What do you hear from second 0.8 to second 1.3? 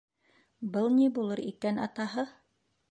ни